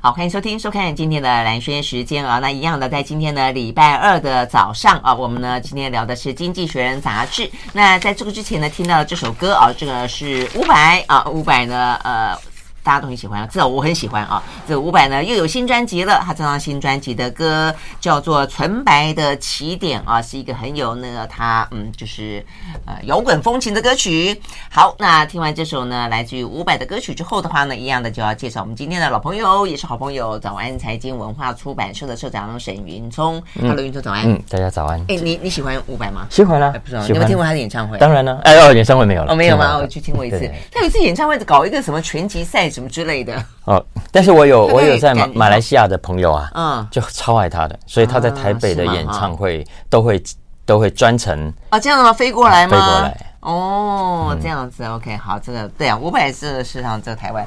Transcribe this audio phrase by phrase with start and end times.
[0.00, 2.38] 好，欢迎收听、收看今天的蓝轩时间啊。
[2.38, 7.50] 那一样的，在今天的礼拜二的早上啊，我们呢今天聊的是《经济学人》杂志。
[7.72, 12.36] 那在这个之前呢，听到了这首歌啊，这个是伍佰啊，伍佰呢，呃。
[12.86, 14.40] 大家都很喜欢，至少我很喜欢啊！
[14.64, 22.46] 这个伍佰呢又有新专辑了，他这张新专辑的歌叫做《纯白的起点》啊，是一个很有那个他嗯，就是
[22.86, 24.40] 呃摇滚风情的歌曲。
[24.70, 33.42] 好，那听完这首呢来自于伍佰的歌曲之后的话呢，一样的就要介绍我们今天的老朋友，也是好朋友，早安财经文化出版社的社长沈云聪。
[33.60, 34.30] Hello，云聪早安。
[34.30, 35.00] 嗯，大家早安。
[35.08, 36.24] 哎，你你喜欢伍佰吗？
[36.30, 37.98] 喜欢啊，不知道你有没有听过他的演唱会？
[37.98, 39.32] 当然了，哎哦，演唱会没有了。
[39.32, 39.76] 哦，没有吗？
[39.76, 40.48] 我去听过一次。
[40.70, 42.70] 他有一次演唱会搞一个什么拳击赛。
[42.76, 43.82] 什么之类的哦，
[44.12, 50.22] 但是我有我有在马马来西亚的朋友啊，嗯，就超爱他的，所以他在台北的演唱会都会
[50.66, 52.12] 都会专程啊，这样的吗？
[52.12, 52.70] 飞过来吗？
[52.72, 57.46] 飞过来哦，这样子，OK，好，这个对啊，伍佰是是上这个台湾，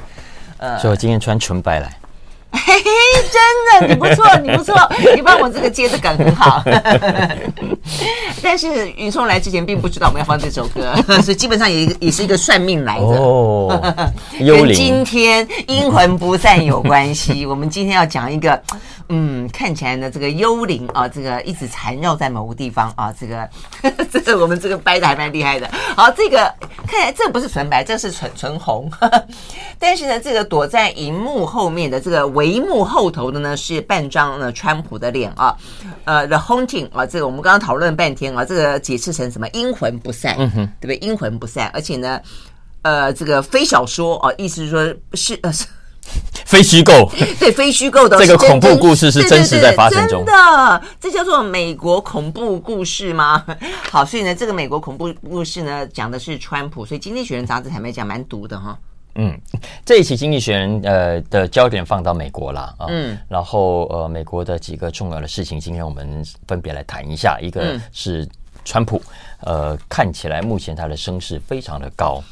[0.58, 1.96] 呃，所以我今天穿纯白来。
[2.52, 2.90] 嘿嘿，
[3.30, 4.74] 真的，你不错，你不错，
[5.14, 6.62] 你帮我这个接的梗很好。
[8.42, 13.80] 但是云聪来之前并不知道我们要放这首歌， 所以基本上也也是一个算命来的哦。
[14.38, 17.46] 跟今天阴魂不散有关系。
[17.46, 18.60] 我们今天要讲一个，
[19.08, 23.48] 嗯，看起来呢，这个幽灵啊，这个一直缠绕在某个地方啊，这个
[24.10, 25.70] 这个我们这个掰的还蛮厉害的。
[25.94, 26.52] 好，这个
[26.86, 28.90] 看起来这不是纯白，这是纯纯红。
[29.78, 32.26] 但是呢，这个躲在荧幕后面的这个。
[32.40, 35.54] 帷幕后头的呢是半张呢川普的脸啊，
[36.04, 40.96] 呃，The Haunting 啊，这个我们刚刚讨论了半天啊，这个解释成什么阴魂不散，嗯哼，对不对？
[41.06, 42.18] 阴魂不散，而且呢，
[42.82, 45.66] 呃，这个非小说啊，意思是说是呃是
[46.46, 53.44] 非虚构， 对，非虚构的这个恐怖故事是真实在发生中真的，这叫做美国恐怖故事吗？
[53.92, 58.76] 好，所以呢，这个美国恐怖故事呢讲的是川普，所以《经济学人》杂志坦白讲蛮毒的哈。
[59.22, 59.38] 嗯，
[59.84, 67.38] 这一期《经济学人》呃的焦点放到美国了啊，嗯，然后呃美国的几个重要的事情，今天我们分别来谈一下。
[67.38, 68.26] 一个是
[68.64, 68.98] 川普，
[69.40, 72.22] 呃，看起来目前他的声势非常的高，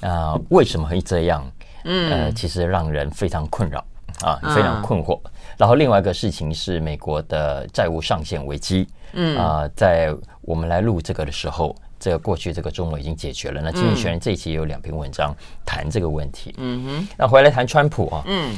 [0.00, 1.44] 啊、呃，为什么会这样？
[1.84, 3.84] 嗯，呃，其实让人非常困扰
[4.22, 5.20] 啊，非常困惑。
[5.58, 11.76] 然后另外一个事情是美国的债务上限危机，嗯啊、呃，在我们来录这个的时候。
[12.08, 13.60] 这个过去这个中文已经解决了。
[13.60, 15.36] 那《经济学人》这一期也有两篇文章
[15.66, 16.54] 谈这个问题。
[16.56, 18.22] 嗯哼，那回来谈川普啊。
[18.26, 18.56] 嗯。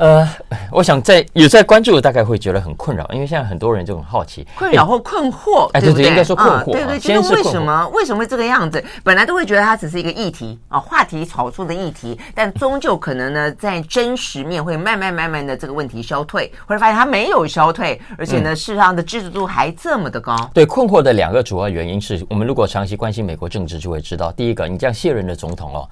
[0.00, 0.26] 呃，
[0.72, 8.82] 我想在有在关注的，大概会觉得很困扰，因为现在很多人就很好奇，困扰或困惑，哎，对对，应该说困惑，对对，就是为什么为什么会这个样子？
[9.04, 20.34] 本来都会觉得它只是一个议题啊，话题炒作的议题，但终究可能呢，在真实面会慢慢慢慢的这个问题消退，或者发现它没有消退，而且呢，事实上的支持度还这么的高。
[20.54, 25.86] 对，困惑的两个主要原因是我们如果长期关心美国政治，就会知道，第一个，你这样卸任的总统哦。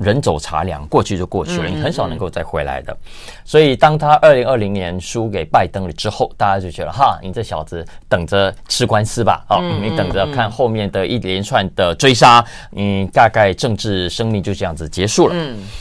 [0.00, 2.96] 人走茶凉，过去就过去了，你很少能够再回来的。
[3.44, 15.34] 所以，当他二零二零年输给拜登了之后，大家就觉得哈，你这小子等着吃官司吧，哦，你等着看后面的一连串的追杀，嗯大概政治生命就这样子结束了。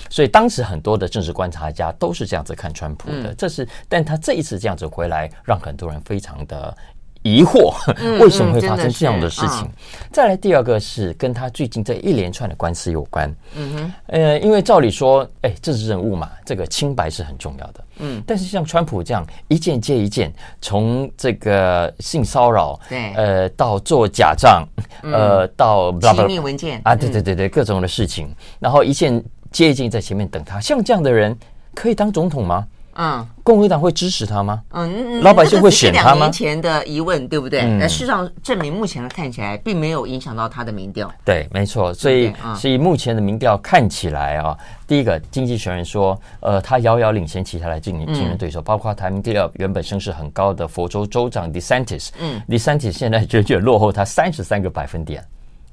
[0.10, 3.34] 所以当时很多的政治观察家都是这样子看川普的。
[3.36, 6.76] 这是，但他这一次这样子回来，让很多人非常的。
[7.22, 7.74] 疑惑，
[8.22, 9.68] 为什么会发生这样的事情？
[10.12, 13.34] 再来第二个是跟他最近这一连串的官司有关。
[13.56, 17.84] 嗯哼，呃，因为照理说，哎，政治人物嘛，这个清白是很重要的。
[17.98, 24.66] 嗯，但是像川普这样一件接一件，从这个性骚扰，对，呃，到做假账，
[25.04, 29.22] 呃，到机密文件啊，对对对对，各种的事情，然后一件
[29.52, 31.38] 接一件在前面等他，像这样的人
[31.76, 32.66] 可以当总统吗？
[33.02, 34.62] 嗯，共和党会支持他吗？
[34.72, 36.16] 嗯，老百姓会选他吗？
[36.16, 37.62] 两年前的疑问，对不对？
[37.62, 41.10] 那、嗯、事实上证明，目前看起来并没有影响到他的民调。
[41.24, 41.94] 对，没错。
[41.94, 52.10] 所以，所以目前的民调看起来啊，第一个，经济学人说，呃，他遥遥领先其他的竞竞争对手，包括排名第二、原本声势很高的佛州州长 DeSantis。
[52.20, 55.24] 嗯，DeSantis 现在远远落后他三十三个百分点，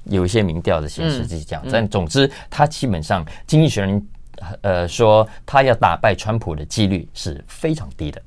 [0.05, 1.61] 有一些民调的显示是这样。
[1.69, 4.01] 但总之，他基本上经济学人。
[4.61, 8.21] 呃，说他要打败川普的几率是非常低的。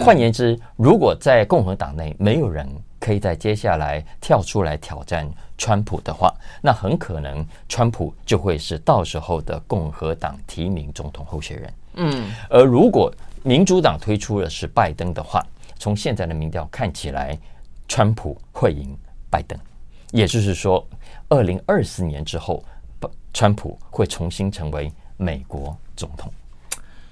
[0.00, 2.68] 换言之，如果在共和党内没有人
[2.98, 5.28] 可以在接下来跳出来挑战
[5.58, 11.74] 川普的话，那很可能川普就会是到时候的共和党提名总统候选人。
[11.96, 13.12] 嗯，而如果
[13.42, 15.44] 民主党推出的是拜登的话，
[15.78, 17.38] 从现在的民调看起来，
[17.86, 18.96] 川普会赢
[19.30, 19.58] 拜登，
[20.10, 20.86] 也就是说，
[21.28, 22.64] 二零二四年之后，
[23.32, 26.32] 川普会重新成为美国总统。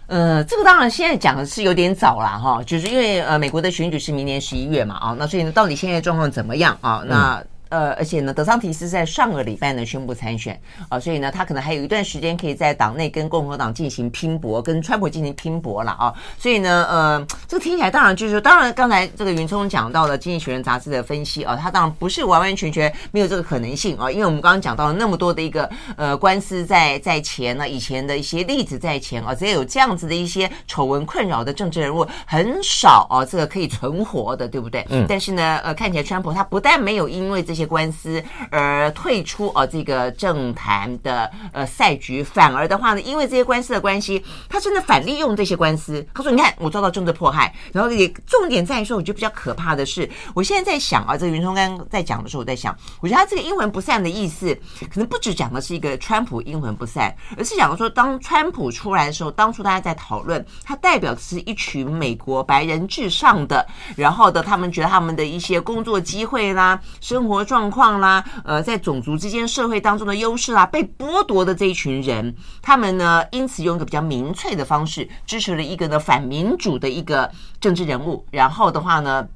[0.06, 7.02] 呃，这个当然现在讲的是有点早了哈，就是因为呃，美国的选举是明年十一月嘛啊，那所以呢，到底现在状况怎么样啊？
[7.06, 7.42] 那。
[7.72, 10.60] 嗯呃，而且呢，德桑提斯在上个礼拜呢宣布参选
[10.90, 16.12] 啊，所以呢，他可能还有一段时间可以在党内跟共和党进行拼搏，跟川普进行拼搏了啊。
[16.38, 25.66] 所以呢，呃，这个听起来当然就是说，当然刚才这个云聪讲到了《经济学人》杂志的分析啊，他当然不是完完全全没有这个可能性啊，因为我们刚刚讲到了那么多的一个
[25.96, 34.86] 呃官司在在前呢，以前的一些例子在前啊，只要有这样子的一些丑闻困扰的政治人物很少啊，这个可以存活的，对不对？
[34.90, 35.06] 嗯。
[35.08, 37.61] 但是呢，呃，看起来川普他不但没有因为这些。
[37.62, 46.04] 些官司而退出呃这个政坛的呃赛局，反而的话呢，因为这些官司的关系，他真的反利用这些官司。
[46.12, 54.54] 他说：“你看，我遭到政治迫害。”然后也重点在于说，我觉得比较可怕的是，我现在在想啊，这个云聪刚刚在讲的时候，我在想，我觉得他这个阴魂不散的意思，
[54.92, 63.64] 可能不只讲的是一个川普阴魂不散，而是讲的说，当川普出来的时候，当初大家在讨论，他代表的是一群美国白人至上的，
[63.96, 67.44] 然后的他们觉得他们的一些工作机会啦，生活。
[67.52, 79.28] 状况啦，呃，在种族之间、社会当中的优势啦，被剥夺的这一群人，他们呢，因此用一个比较民粹的方式支持了一个呢反民主的一个政治人物，然后的话呢，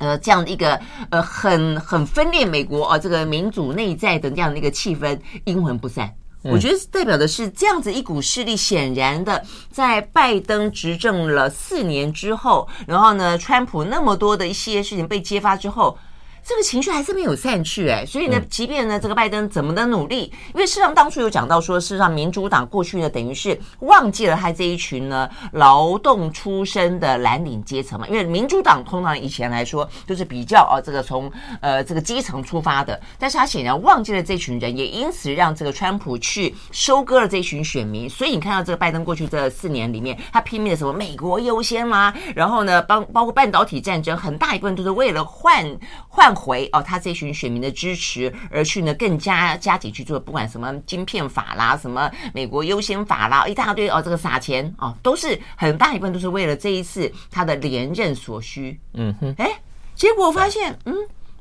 [0.00, 0.76] 呃，这样的一个
[1.10, 6.12] 呃很很分裂美国啊、呃，这个民主内在的这样的一个气氛阴魂不散。
[6.42, 15.96] 我觉得代表的是这样子一股势力，显然的在拜登执政了四年之后，然后呢，川普那么多的一些事情被揭发之后。
[16.44, 31.30] 这个情绪还是没有散去哎，所以呢，即便呢这个拜登怎么的努力，因为事实上当初有讲到说，事实上民主党过去呢等于是忘记了他这一群呢劳动出身的蓝领阶层嘛，因为民主党通常以前来说就是比较啊这个从
[31.60, 45.64] 呃这个基层出发的，但是他显然忘记了这群人，也因此让这个川普去收割了这群选民，所以你看到这个拜登过去这四年里面，他拼命的什么美国优先啦，然后呢包包括半导体战争，很大一部分都是为了换
[46.08, 46.31] 换。
[46.34, 58.78] 回哦，他这群选民的支持而去呢，更加加紧去做，不管什么晶片法啦，什么美国优先法啦，一大堆哦，这个撒钱哦，都是很大一部分都是为了这一次他的连任所需。
[58.94, 59.50] 嗯哼，哎，
[59.94, 60.94] 结果发现，嗯，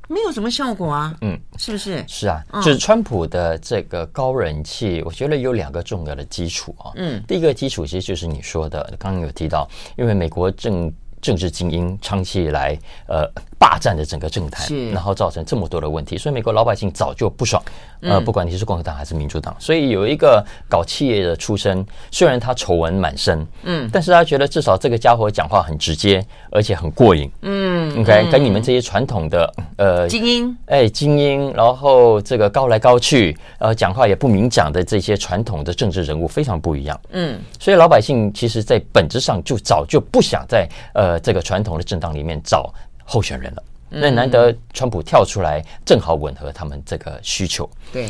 [0.07, 1.15] 没有什么效果啊。
[1.21, 2.03] 嗯，是不是？
[2.07, 6.91] 是啊，就是川普的这个高人气，我觉得有两个重要的基础啊。
[6.95, 12.77] 嗯，第一个基础其实就是你说的，刚刚有提到，因为美国政政治精英长期以来，
[13.07, 13.29] 呃。
[13.61, 17.61] 霸占着整个政坛，然后造成这么多的问题，所以美国老百姓早就不爽。
[17.99, 42.73] 呃，不管你是共和党还是民主党，所以有一个搞企业的出身，虽然他丑闻满身，嗯，但是他觉得至少这个家伙讲话很直接，而且很过瘾，嗯，OK，跟你们这些传统的呃精英，哎，精英，然后这个高来高去，呃，讲话也不明讲的这些传统的政治人物非常不一样，嗯，所以老百姓其实在本质上就早就不想在呃这个传统的政党里面找。
[43.11, 47.69] 候选人了，那难得川普跳出来，正好吻合他们这个需求。
[47.91, 48.09] 对，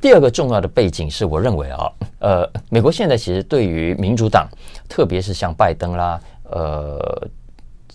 [0.00, 4.48] 第二个重要的背景是我认为啊，呃，美国现在其实对于民主党，
[4.88, 6.20] 特别是像拜登啦，
[6.50, 7.28] 呃，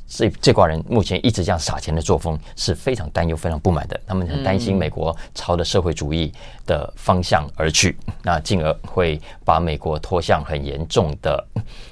[0.07, 3.99] 这这挂人目前一直这样撒钱的作风是非常担忧、非常不满的。
[4.07, 6.31] 他们很担心美国朝着社会主义
[6.65, 11.47] 的方向而去，那进而会把美国拖向很严重的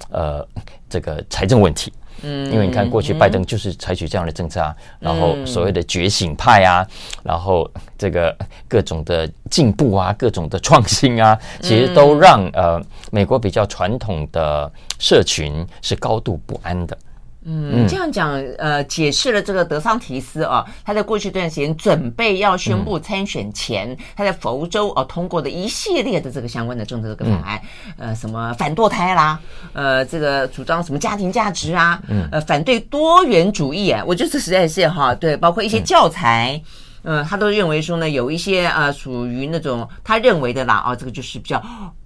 [0.09, 0.47] 呃
[0.89, 1.91] 这个财政问题。
[2.21, 6.87] 嗯，因为你看，过去拜登就是采取这样的政策啊，然后所谓的觉醒派啊，
[7.23, 8.35] 然后这个
[8.67, 16.97] 各种的进步啊，各种的创新啊，其实都让呃美国比较传统的社群是高度不安的。
[17.45, 27.61] 嗯，这样讲，呃，解释了这个德桑提斯啊，他在过去一段时间准备要宣布参选前，嗯、他在佛州啊通过的一系列的这个相关的政策跟法案，
[27.97, 29.37] 嗯、呃，什么反堕胎啦，
[29.73, 36.61] 呃，这个主张什么家庭价值啊，嗯，呃，反对多元主义啊，我觉得这实在是哈，对，包括一些教材，
[37.03, 41.61] 嗯、呃，他都认为说呢，有一些呃属于那种他认为的啦，啊，这个就是比较。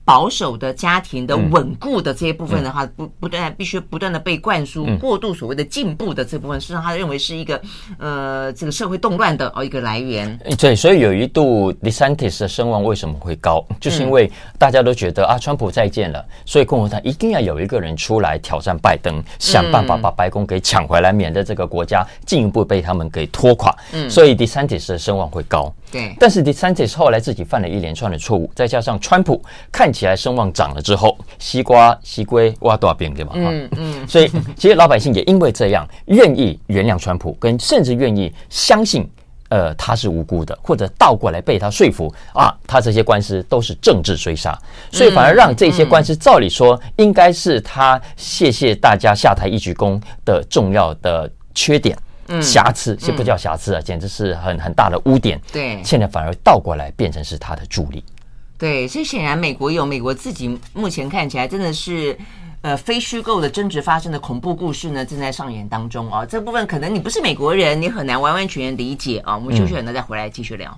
[0.07, 7.61] 保守的家庭的稳固的这些部分的话，不不断必须不断的被灌输过度所谓的进步的这部分，实际上他认为是一个
[7.99, 10.39] 呃这个社会动乱的哦一个来源。
[10.57, 23.75] 对，所以有一度 DeSantis 的声望为什么会高，就是因为大家都觉得啊，川普再见了，所以共和党一定要有一个人出来挑战拜登，想办法把白宫给抢回来，免得这个国家进一步被他们给拖垮。
[23.91, 25.73] 嗯，所以 DeSantis 的声望会高。
[25.91, 26.15] 对。
[26.19, 33.31] 但是 DeSantis 后来自己犯了一连串的错误，再加上川普看起来声望涨了之后，西瓜西龟挖多少遍对吧？
[33.35, 34.07] 嗯嗯。
[34.07, 39.09] 所以其实老百姓也因为这样愿意原谅川普，跟甚至愿意相信。
[39.49, 44.59] 呃，他是无辜的，或者倒过来被他说服啊，他这些官司都是政治追杀，
[44.91, 51.97] 所以反而让这些官司照理说应该是他谢谢大家下台一鞠躬的重要的缺点、
[52.41, 55.39] 瑕疵，是不叫瑕疵啊，简直是很很大的污点。
[55.51, 58.03] 对，现在反而倒过来变成是他的助力。
[58.57, 62.17] 对，所以显然美国有美国自己目前看起来真的是。
[62.63, 66.25] 呃，非虚构的真实发生的恐怖故事呢，正在上演当中啊。
[66.25, 69.37] 这部分可能你不是美国人，你很难完完全全理解啊。
[69.37, 70.77] 我们休息了呢，再回来继续聊。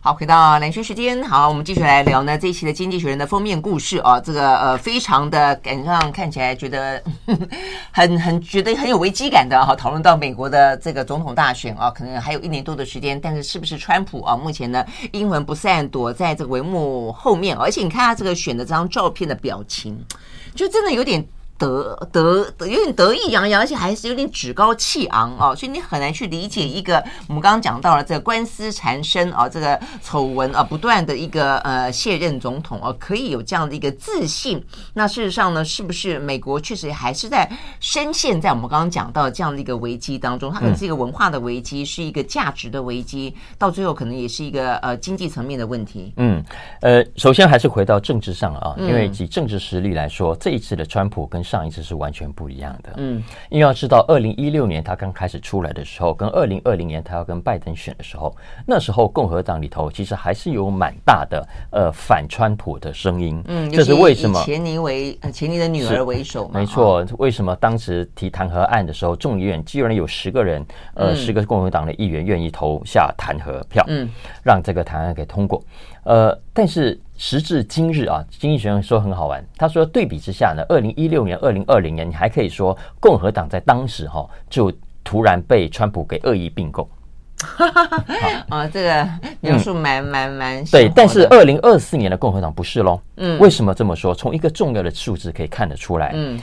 [0.00, 1.20] 好，回到蓝轩时间。
[1.24, 7.02] 好，我们继续来聊呢这一期的《经济学人》的封面故事啊，这个呃，非常的感觉上看起来觉得
[7.90, 9.74] 很很觉得很有危机感的哈。
[9.74, 14.36] 讨论到美国的这个总统大选啊，可能还有一年多的时间，但是是不是川普啊？
[14.36, 19.98] 目前呢，阴魂不散，躲在这个帷幕后面，而且你看他这个选的这张照片的表情，
[20.54, 21.26] 就真的有点。
[21.58, 34.64] 得得得，有点得意洋洋，而且还是有点趾高气昂哦，所以你很难去理解一个我们刚刚讲到了这个官司缠身啊，这个丑闻啊不断的一个呃卸任总统哦，可以有这样的一个自信。
[34.94, 37.50] 那事实上呢，是不是美国确实还是在
[37.80, 40.52] 深陷在我们刚刚讲到的这样的一个危机当中？
[40.52, 46.12] 它可能是一个文化的危机，是一个价值的危机，到最后可能也是一个呃经济层面的问题。
[46.18, 46.40] 嗯，
[46.82, 58.36] 呃，首先还是回到政治上啊，因为以政治实力来说，这一次的川普跟上一次是完全不一样的，嗯，因为要知道，二零一六年他刚开始出来的时候，跟二零二零年他要跟拜登选的时候，
[58.66, 64.42] 那时候共和党里头其实还是有蛮大的呃反川普的声音，嗯，这是为什么？
[64.44, 67.06] 钱尼为钱尼的女儿为首，没错。
[67.16, 70.64] 为什么当时提弹劾案的时候，众议院居然有十个人，
[70.94, 74.08] 呃，十个共和党的议员愿意投下弹劾票，嗯，
[74.44, 75.62] 让这个弹劾给通过。
[76.04, 79.44] 呃，但是时至今日啊，经济学人说很好玩。
[79.56, 84.72] 他说，对比之下呢，二零一六年、二零二零年，你还可以说共和党在当时哈、哦、就
[85.02, 86.88] 突然被川普给恶意并购。
[88.48, 89.08] 啊， 这个
[89.40, 90.88] 描述蛮蛮蛮对。
[90.94, 93.00] 但是二零二四年的共和党不是喽。
[93.16, 94.14] 嗯，为什么这么说？
[94.14, 96.12] 从一个重要的数字可以看得出来。
[96.14, 96.40] 嗯，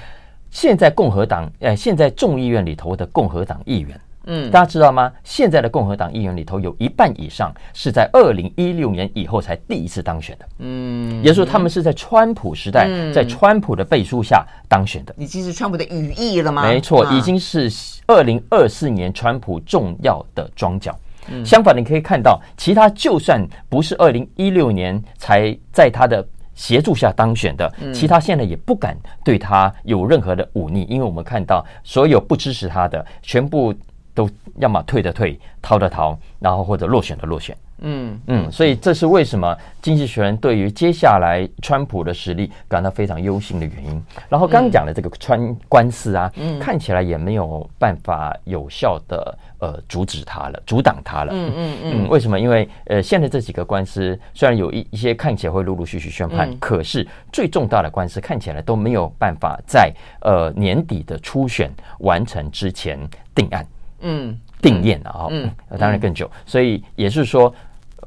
[0.51, 3.99] 现在共和党，呃，现在众议院里头的共和党议员。
[4.25, 5.11] 嗯，大家知道吗？
[5.23, 10.45] 现在的共和党议员里头有一半以上是在二零一六年以后才第一次当选的。
[10.59, 15.13] 嗯，也就是说，他们是在川普时代，在川普的背书下当选的。
[15.17, 16.63] 已经是川普的羽翼了吗？
[16.63, 17.71] 没错，已经是
[18.07, 20.97] 二零二四年川普重要的庄脚。
[21.43, 33.73] 相反，你可以看到，其他就算不是二零一六年才在他的协助下当选的，其他现在也不敢对他有任何的忤逆，因为我们看到所有不支持他的全部。
[34.15, 37.55] 都要么退的退，逃的逃，然后或者落选的落选。
[37.79, 44.01] 嗯嗯，所以这是为什么《经济学人》对于接下来川普的实力感到非常忧心的原因。
[44.29, 51.33] 然后刚讲的这个川官司啊，嗯、看起来也没有办法有效的呃阻止他了，阻挡他了。
[51.35, 52.39] 嗯嗯嗯，为什么？
[52.39, 61.69] 因为呃现在这几个官司虽然有一一些看起来会陆陆续续宣判，嗯、可是最重大的官司看起来都没有办法在呃年底的初选
[61.99, 62.97] 完成之前
[63.35, 63.67] 定案。
[64.07, 67.53] 嗯，定谳了啊，嗯，当然更久，嗯、所以也是说，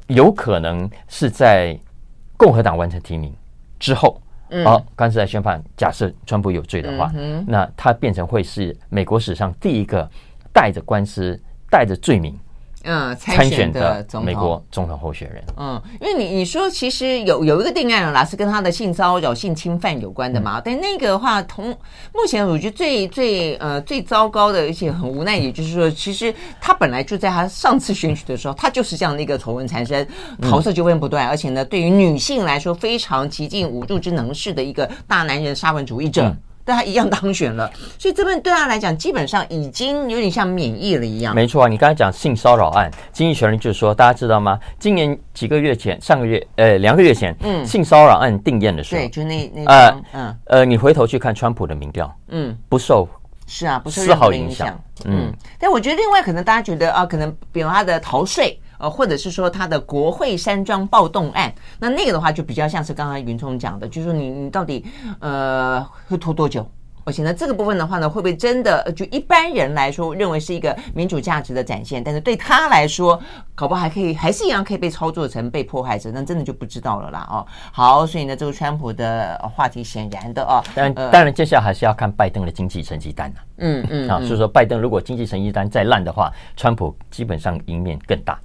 [0.07, 1.77] 有可能是在
[2.37, 3.33] 共和党完成提名
[3.79, 10.09] 之后，嗯，好，刚才宣判，假设川普有罪的话，嗯、那他变成会是美国史上第一个
[10.53, 11.37] 带着官司、
[11.69, 12.33] 带着罪名。
[12.83, 15.43] 嗯，参选的美国总统候选人。
[15.57, 20.59] 嗯，因为你你说其实有有一个定案了啦，是跟他的性骚扰、性侵犯有关的嘛。
[20.59, 21.67] 嗯、但那个的话，同
[22.13, 30.07] 目前我觉得最最呃最糟糕的，而且很无奈，也就是说，其实他本来就在他上次选举的时候，他就是这样的一个丑闻缠身、
[30.41, 36.23] 桃色纠纷不断，嗯、而且呢，对于女性来说非常极尽侮辱之能事的一个大男人沙文主义者。
[36.23, 36.37] 嗯
[36.69, 41.33] 但他一样当选了，所以这边对他来讲，基本上已经有点像免疫了一样。
[41.33, 44.59] 没错啊，你刚才讲性骚扰案，经济学人就是说，大家知道吗？
[44.77, 53.09] 今年几个月前，上个月，呃，两个月前，嗯，性骚扰案定谳的时候，对，就那那呃，嗯呃，你回头去看川普的民调，嗯，不受
[53.47, 55.33] 是啊，不受丝毫影响，嗯。
[55.57, 58.61] 但我觉得另外可能大家觉得啊，可能比如他的逃税。
[58.79, 64.83] 呃，或者是说他的国会山庄暴动案，那那个的话就比较像是刚刚云聪讲的，就是说你你到底
[65.19, 66.67] 呃会拖多久？
[67.05, 73.19] 而且呢，这个部分的话呢，会不会真的就一般人来说认为是一个民主价值的展现，但是对他来说，
[73.55, 77.43] 搞不好还可以还是一样可以被操作成被迫害者，那真的就不知道了啦哦。
[77.71, 83.41] 好，所以呢，这个川普的话题显然的哦，当然，呃、当然接下来还是要看拜登的经济成绩单啊。
[83.57, 88.37] 嗯嗯啊，所以说拜登如果经济成绩单再烂的话，川普基本上赢面更大。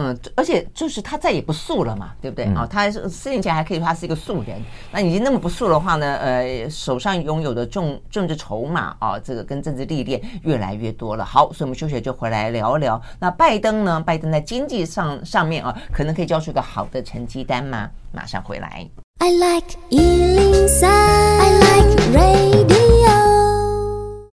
[0.00, 2.66] 嗯，而且就是他再也不素了嘛，对不对啊、嗯哦？
[2.66, 4.58] 他四年前还可以说他是一个素人，
[4.90, 6.16] 那已经那么不素的话呢？
[6.16, 11.22] 呃，手上拥有的政政治筹码啊、哦，这个跟政治历练越来越多了。
[11.22, 12.98] 好，所以我们休息就回来聊一聊。
[13.18, 14.00] 那拜登呢？
[14.00, 17.90] 拜登在经济上上面啊，可能可以交出一个好的成绩单吗？
[18.10, 18.88] 马上回来。
[19.18, 22.79] I like 103, I like radio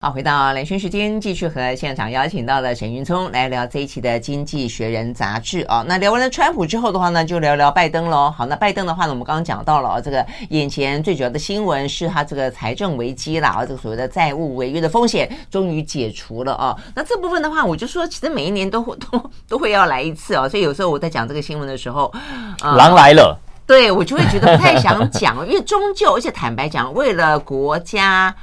[0.04, 5.82] 好，回到连线时间，继续和现场邀请到了沈云聪来聊这一期的《经济学人》杂志啊。
[5.88, 8.30] 那聊完了川普之后的话呢，就聊聊拜登喽。
[8.36, 16.76] 好，那拜登的话呢，我们刚刚讲到了啊这个眼前最主要的新闻是他这个财政危机啦，啊，这个所谓的债务违约的风险终于解除了啊。
[16.94, 20.46] 那这部分的话，我就说，其实每一年都会都都会要来一次哦。
[20.46, 22.12] 所以有时候我在讲这个新闻的时候，
[22.62, 28.36] 嗯、狼来了，对我就会觉得不太想讲，因为终究，而且坦白讲，为了国家。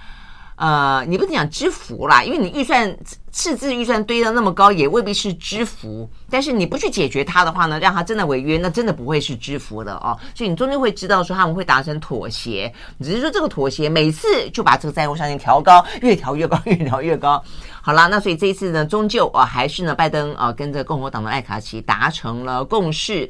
[0.61, 2.95] 呃，你不能讲知福啦，因为你预算
[3.31, 6.07] 赤字预算堆得那么高，也未必是知福。
[6.29, 10.15] 但是你不去解决它的话呢，让它真的违约，那真的不会是知福的哦。
[10.35, 17.43] 所以你终究会知道说他们会达成妥协，只是说这个妥协每次就把这个债务上限调高，越调越高，越调越高。
[17.81, 23.27] 好啦，那所以这一次呢，终究啊，还是呢，拜登啊，跟着共和党的艾卡奇达成了共识，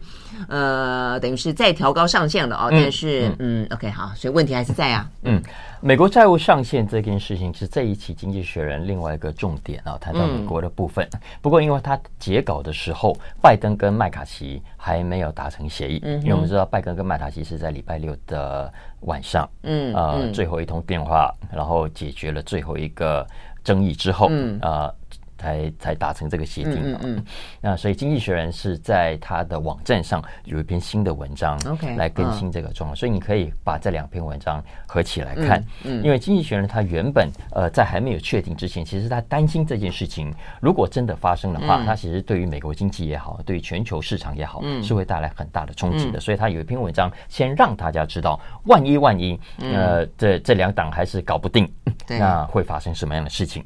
[0.48, 2.68] 呃，等于是再调高上限了啊。
[2.72, 5.10] 但是，嗯，，OK，好，所以问题还是在啊。
[5.24, 5.42] 嗯，
[5.82, 11.08] 美国债务上限这件事情是这一期《经济学人》另外一个重点啊，谈到美国的部分。
[11.14, 18.72] 嗯、不过，因为他截稿的时候，拜登跟麦卡锡还没有达成协议，嗯，因为我们知道拜登跟麦卡锡是在礼拜六的
[19.02, 23.26] 晚上，嗯，呃，嗯、最后一通电话，然后解决了最后一个。
[23.64, 24.88] 争议之后，嗯啊。
[24.88, 24.96] 呃
[25.42, 27.26] 才才达成这个协定嗯，
[27.60, 40.32] 那所以《经济学人》是在他的网站上有一篇新的文章，OK，来更新这个状况，所以你可以把这两篇文章合起来看，嗯，因为《经济学人》他原本呃在还没有确定之前，其实他担心这件事情
[40.62, 51.68] 如果真的发生的话，他其实对于美国经济也好，对于全球市场也好，是会带来很大的冲击的，所以他有一篇文章先让大家知道，万一万一呃这这两党还是搞不定，
[52.08, 53.66] 那会发生什么样的事情？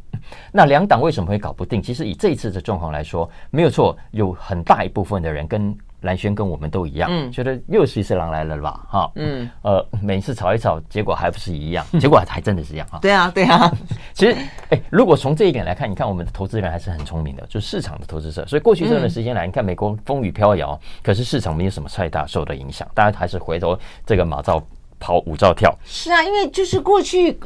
[0.52, 1.82] 那两党为什么会搞不定？
[1.82, 8.80] 其实以这一次的状况来说，没有错，有很大一部分的人跟蓝轩跟我们都一样，嗯，觉得又是一次狼来了吧？
[8.88, 13.00] 哈，嗯，呃，每次吵一吵，结果还不是一样，结果还真的是一样哈。
[13.02, 13.72] 对啊，对啊。
[14.14, 14.38] 其实，
[14.70, 18.46] 哎，如果从这一点来看，你看我们的投资人还是很聪明的，就是市场的投资者。
[18.46, 24.62] 所以过去这段时间来，你看美国风雨飘摇，可是市场没有什么太大受的影响，大家还是回头这个马照
[25.00, 25.76] 跑，舞照跳。
[25.86, 27.40] 是啊，因为就是过去。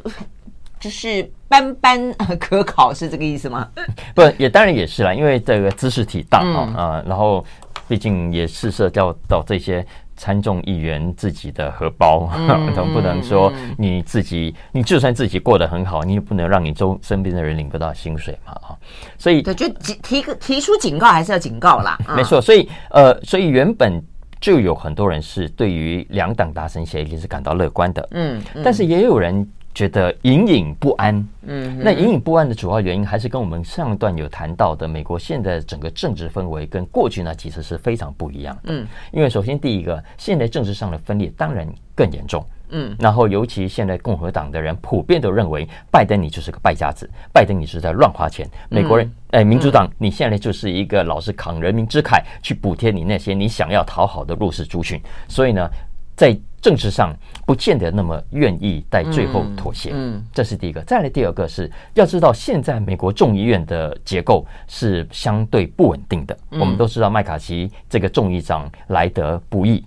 [0.79, 3.67] 就是班班可考是这个意思吗？
[4.15, 6.75] 不，也当然也是啦，因为这个知识体大啊、嗯。
[6.75, 7.43] 呃，然后
[7.87, 12.29] 毕竟也是涉及到这些参众议员自己的荷包，
[12.73, 18.77] 总、嗯、 不能说你自己，你就算自己过得很好，你也不能让你周身边的人领不到薪水嘛啊，
[19.17, 24.01] 所以对，就提个提出警告还是要警告啦， 没错，所以呃，所以原本
[24.39, 28.61] 就有很多人是对于两党达成协议是感到乐观的，嗯，嗯。
[28.63, 29.45] 但是也有人。
[29.73, 55.69] 觉得隐隐不安，嗯，那隐隐不安的主要原因还是跟我们上一段有谈到的，美国现在整个政治氛围跟过去呢其实是非常不一样的，嗯，因为首先第一个，现在政治上的分裂当然更严重，嗯，然后尤其现在共和党的人普遍都认为拜登你就是个败家子，拜登你是在乱花钱，美国人，哎，民主党你现在就是一个老是扛人民之慨去补贴你那些你想要讨好的弱势族群，所以呢，
[56.15, 60.81] 在政治上不见得那么愿意在最后妥协，嗯，这是第一个。
[60.81, 66.37] 再来第二个是要知道，现在美国众议院的结构是相对不稳定的。
[66.51, 69.83] 我们都知道麦卡锡这个众议长来得不易，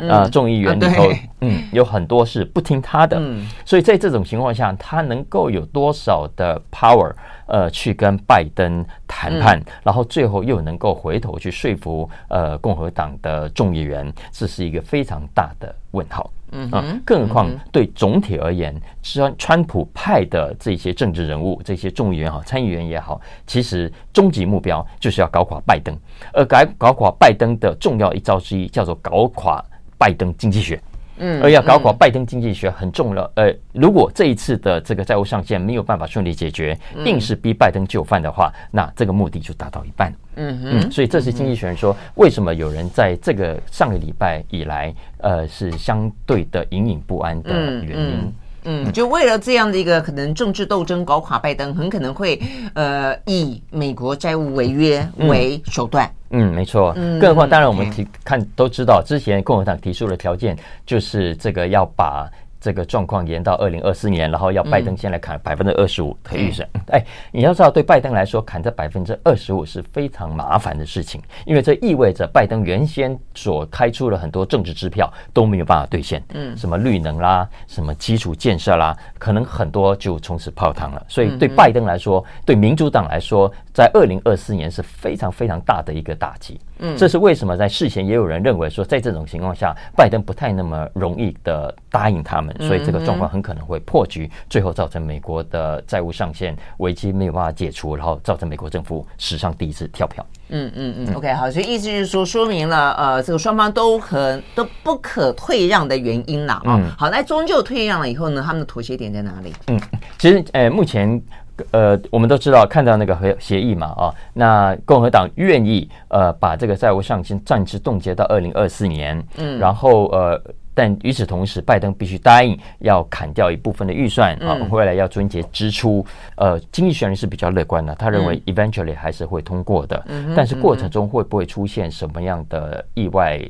[0.00, 3.20] 呃，众议员里头，嗯，有很多是不听他的，
[3.64, 7.12] 所以在这种情况下，他能够有多少的 power，
[7.46, 16.11] 呃，去跟拜登谈判，然后最后又能够回头去说服呃共和党的众议员，这是一个非常大的问号，
[16.52, 25.96] 嗯啊，更何况对总体而言，川川普派的这些政治人物、这些众议员好、参议员也好，其实终极目标就是要搞垮拜登，
[26.32, 29.64] 而搞搞垮拜登的重要一招之一叫做搞垮
[29.98, 30.80] 拜登经济学。
[31.18, 33.30] 嗯，而要搞垮拜登经济学很重要。
[33.34, 40.12] 呃，如果这一次的这个债务上限没有办法顺利解决，硬是逼拜登就范的话，那这个目的就达到一半。
[40.36, 48.32] 嗯嗯，所以这是经济学人说，为什么有人在这个上个礼拜以来，呃，是相对的隐隐不安的原因。
[48.64, 52.40] 嗯，就为了这样的一个可能政治斗争搞垮拜登，很可能会
[52.74, 56.10] 呃以美国债务违约为手段。
[56.30, 56.92] 嗯，嗯没错。
[56.96, 62.30] 嗯，更何况，当然我们提看都知道，之前共和党提出的条件就是这个要把。
[62.62, 66.66] 这个状况延到二零二四年，然后要拜登先来砍百分之二十五的预算。
[66.92, 76.22] 哎，你要知道，对拜登来说，砍这百分之二十五是非常麻烦的事情，因为这意味着拜登原先所开出了很多政治支票都没有办法兑现。
[76.34, 81.04] 嗯，什么绿能啦，什么基础建设啦，可能很多就从此泡汤了。
[81.08, 86.60] 所以对拜登来说，对民主党来说，在二零二四年是非常非常大的一个打击。
[86.78, 87.56] 嗯，这是为什么？
[87.56, 100.26] 在事前也有人认为说，在这种情况下，拜登不太那么容易的答应他们，所以这个状况很可能会破局，最后造成美国的债务上限危机没有办法解除，然后造成美国政府史上第一次跳票。
[100.48, 106.96] 嗯嗯嗯，OK，好，所以意思就是说，说明了呃，这个双方都很都不可退让的原因啦啊。
[106.98, 109.54] 好，那终究退让了以后呢，他们的妥协点在哪里？
[109.68, 109.80] 嗯，
[110.18, 111.22] 其实呃，目前。
[111.70, 120.40] 呃，我们都知道看到那个和协议嘛，啊，那共和党愿意呃把这个债务上限暂时冻结到二零二四年，嗯，然后呃，
[120.74, 126.04] 但与此同时，拜登必须答应要砍掉一部分的预算啊，未来要撙节支出。
[126.36, 130.02] 呃，经济学人是比较乐观的，他认为 eventually 还是会通过的，
[130.34, 133.40] 但是过程中会不会出现什么样的意外？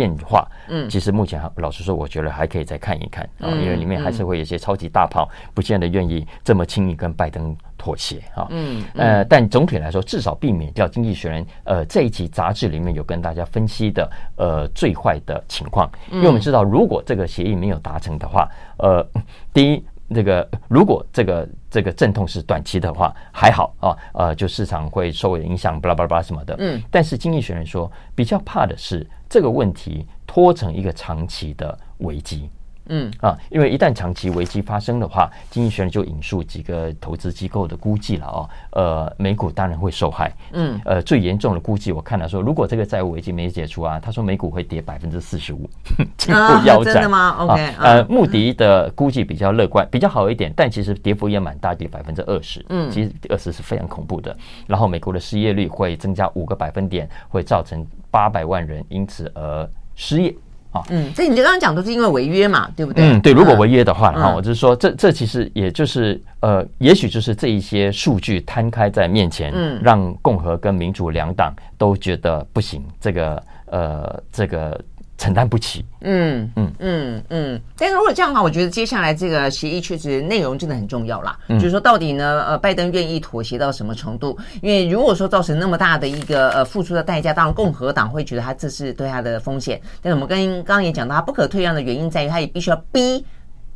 [0.00, 19.06] 变化，嗯，其实目前老实说，我觉得还可以再看一看啊，因为里面还是会有一些超级大炮，不见得愿意这么轻易跟拜登妥协啊，嗯，呃，但总体来说，至少避免掉《经济学人》呃这一期杂志里面有跟大家分析的呃最坏的情况，因为我们知道，如果这个协议没有达成的话，呃，
[19.52, 19.84] 第一，
[20.14, 29.06] 这个如果这个这个阵痛是短期的话，还好啊，呃，就市场会受影响，巴拉巴拉巴拉什么的，嗯，但是《经济学人》说比较怕的是。
[29.32, 32.50] 这个问题拖成一个长期的危机，
[32.90, 45.68] 嗯啊，因为一旦长期危机发生的话，经济学人就引述几个投资机构的估计了哦，呃，美股当然会受害，嗯，呃，最严重的估计我看了说，如果这个债务危机没解除啊，他说美股会跌百分之四十五，
[46.18, 54.36] 几乎腰斩，真的吗？OK，呃，穆迪的估计比较乐观，比较好一点，但其实跌幅也蛮大，跌百分之二十，嗯，其实二十是非常恐怖的。
[54.66, 57.86] 然后美国的失业率会增加五个百分点，会造成。
[58.12, 60.34] 八百万人因此而失业
[60.72, 60.82] 啊！
[60.90, 63.04] 嗯，所以你刚刚讲都是因为违约嘛，对不对？
[63.04, 63.32] 嗯，对。
[63.32, 74.80] 如果违约的话，哈、嗯，我就是说，这这其实也就是呃，也许就是这一些数据摊开在面前，嗯，让共和跟民主两党都觉得不行，这个呃，这个。
[75.20, 81.38] 承担不起，嗯嗯嗯嗯，但是如果这样的话，我觉得接下来这个协议确实内容真的很重要啦。
[81.48, 84.34] 嗯、就是说，到底呢，呃，拜登愿意妥协到什么程度？
[84.62, 89.78] 因为如果说造成那么大的一个呃付出的代价，当然共和党会觉得他这是对他的风险。
[90.00, 93.22] 但是我们跟刚刚也讲到，他不可退让的原因在于，他也必须要逼。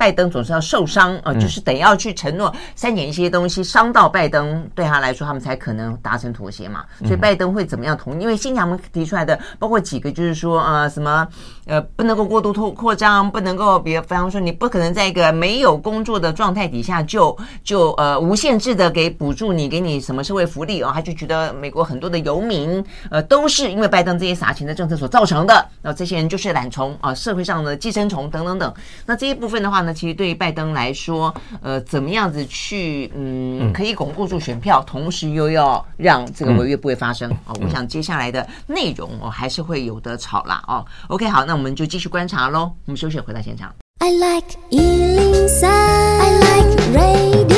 [0.05, 6.85] 拜登总是要受伤啊，就是得要去承诺删减一些东西，伤到拜登，对他来说，他们才可能达成妥协嘛。
[7.07, 8.23] 所以拜登会怎么样同意？
[8.23, 11.27] 因为新娘们提出来的，包括几个，就是说呃，什么
[11.65, 20.93] 呃，不能够过度扩扩张，不能够，比如比方说，你不可能在一个没有工作的状态底下就就呃无限制的给补助你，给你什么社会福利啊？
[20.95, 28.75] 他就觉得美国很多的游民呃都是因为拜登这些撒钱的政策所造成的，那这些人就是懒虫啊，社会上的寄生虫等等等。
[29.07, 29.94] 那这一部分的话呢？
[29.95, 37.57] 其实对于拜登来说，呃，怎么样子去嗯，可以巩固住选票，同时又要让这个违约不会发生哦。
[37.63, 40.85] 我想接下来的内容哦，还是会有的吵啦哦。
[41.09, 42.73] OK，好，那我们就继续观察喽。
[42.87, 43.73] 我们休息，回到现场。
[43.99, 47.55] I like 103, I like radio。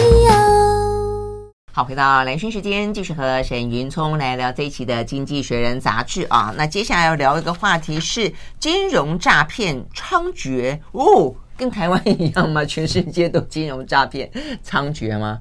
[1.72, 6.55] 好，回到蓝轩时间，继续和沈云聪来聊这一期的《经济学人》杂志啊。
[6.57, 11.35] 那接下来要聊一个话题是金融诈骗猖獗哦。
[11.57, 12.64] 跟台湾一样吗？
[12.64, 14.31] 全世界都金融诈骗
[14.64, 15.40] 猖獗吗？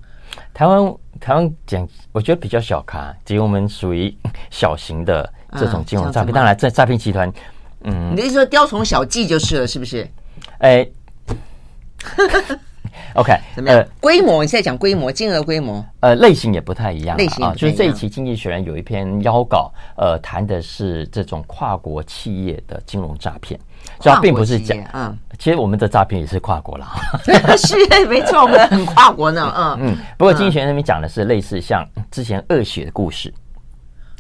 [0.54, 4.13] 台湾台湾讲，我觉得比较小咖，只有我们属于
[4.49, 6.34] 小型的这种金融诈骗。
[6.34, 7.32] 当然，这诈骗集团，
[7.84, 10.08] 嗯，你的意思说雕虫小技就是了，是不是？
[10.60, 10.86] 哎，
[13.15, 13.86] OK，怎么样？
[14.01, 14.43] 规模？
[14.43, 15.86] 你现在讲规模，金额规模？
[16.01, 23.58] 呃，类型也不太一样，类型啊，就是这一期《经济学人》有一篇邀稿，呃，谈的是这种跨国企业的金融诈骗。
[24.00, 26.88] 所以它并不是假，嗯，其实我们的诈骗也是跨国了，
[27.58, 27.76] 是
[28.08, 29.78] 没错，我们 很跨国呢，嗯。
[29.82, 29.98] 嗯。
[30.17, 33.34] 不过经济学人那边讲的是类似像之前恶血的故事，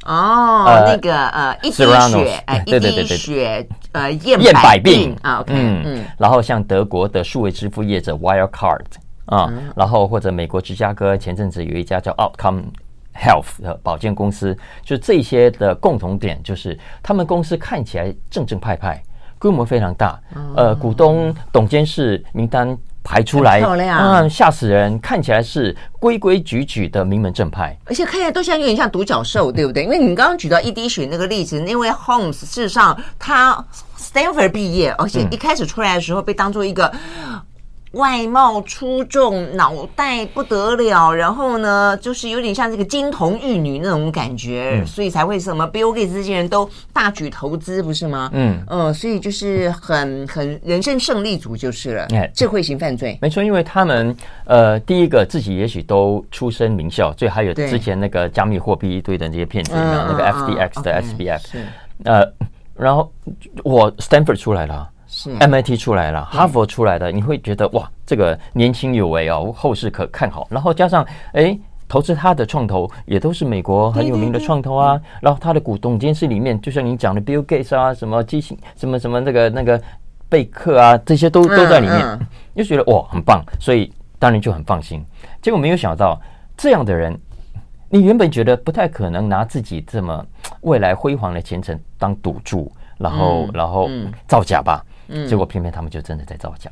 [0.05, 6.05] 哦，那个呃一滴血，哎，一滴血，呃，验百病啊，嗯嗯。
[6.17, 8.81] 然后像德国的数位支付业者 Wirecard
[9.25, 12.65] 啊，然后或者美国芝加哥前阵子有一家叫 Outcome
[13.15, 19.01] Health 的保健公司，就这些的共同点就是，他们公司看起来正正派派。
[19.45, 20.19] 规模非常大，
[20.55, 24.99] 呃，股东、董监事名单排出来，漂亮啊，吓死人！
[24.99, 29.83] 看起来是规规矩矩的名门正派，而且看起来都像有点像独角兽，对不对？
[29.83, 33.63] 因为你刚刚举到一滴血那个例子，那位 Holmes 事实上他
[33.99, 36.91] Stanford 毕业，而且一开始出来的时候被当做一个。
[37.95, 48.29] 外貌出众，脑袋不得了，然后呢，就是有点像这个金童玉女那种感觉，嗯、所以才会什么 Bill Gates 这些人都大举投资，不是吗？
[48.33, 52.05] 嗯嗯、呃，所以就是很很人生胜利组就是了。
[52.11, 61.41] 哎，智慧型犯罪，没错，因为他们呃，第一个自己也许都出身名校，所以还有之前那个加密货币一堆的这些骗子，那个 fdx 的 SBF，
[62.03, 62.29] 呃，
[62.75, 63.09] 然后
[63.63, 64.89] 我 Stanford 出来了。
[65.17, 70.45] 是 MIT 出来了，哈佛出来的，你会觉得哇，这个年轻有为哦，后世可看好。
[70.49, 74.99] 然后加上哎，投资他的创投也都是美国很有名的创投啊。
[75.21, 79.81] 然后他的股东监事里面，就像你讲的 Bill Gates 啊，什么基辛，什么什么那个那个
[80.27, 82.19] 贝克啊，这些都都在里面，
[82.53, 85.01] 就觉得哇很棒，所以当然就很放心。
[85.41, 86.19] 结果没有想到
[86.57, 87.17] 这样的人，
[87.87, 90.25] 你原本觉得不太可能拿自己这么
[90.59, 93.89] 未来辉煌的前程当赌注，然后然后
[94.27, 94.83] 造假吧。
[95.07, 96.69] 嗯，结果偏偏他们就真的在造假。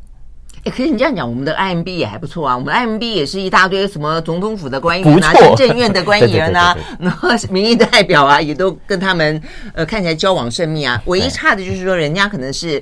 [0.66, 2.56] 哎，可是你这样讲，我们的 IMB 也还不错啊。
[2.56, 9.42] 我们 IMB 也是一大堆什么总统府的官员啊，行政院的官员啊， 然后民意代表啊，也都跟他们
[9.74, 11.02] 呃看起来交往甚密啊。
[11.08, 12.82] 唯一差的就是说，人家可能是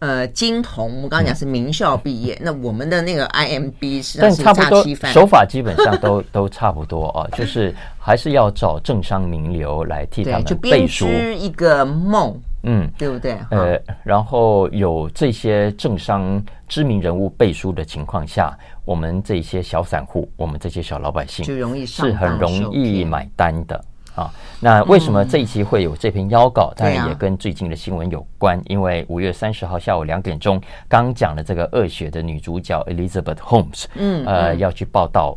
[0.00, 11.06] 呃金童，我刚刚讲是名校毕业，那我们的那个 IMB 是但差不多手法基本上都 都差不多啊，就是还是要找政商名流来替他们背书
[11.38, 12.34] 一个梦。
[12.64, 13.36] 嗯，对不对？
[13.50, 24.32] 呃，然后有这些政商知名人物背书的情况下，我们这些小散户，我们这些小老百姓就容易是很容易买单的啊。
[24.60, 26.72] 那为什么这一期会有这篇邀稿？
[26.76, 35.36] 当然也跟最近的新闻有关，因为五月三十号下午两点钟，刚讲的这个恶血的女主角 Elizabeth Holmes，嗯，呃，要去报道